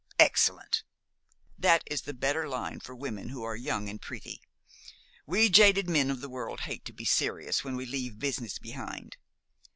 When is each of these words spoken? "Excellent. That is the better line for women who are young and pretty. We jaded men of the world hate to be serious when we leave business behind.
"Excellent. 0.17 0.83
That 1.59 1.83
is 1.85 2.01
the 2.01 2.13
better 2.15 2.49
line 2.49 2.79
for 2.79 2.95
women 2.95 3.29
who 3.29 3.43
are 3.43 3.55
young 3.55 3.87
and 3.87 4.01
pretty. 4.01 4.41
We 5.27 5.47
jaded 5.47 5.87
men 5.87 6.09
of 6.09 6.21
the 6.21 6.29
world 6.29 6.61
hate 6.61 6.85
to 6.85 6.91
be 6.91 7.05
serious 7.05 7.63
when 7.63 7.75
we 7.75 7.85
leave 7.85 8.17
business 8.17 8.57
behind. 8.57 9.17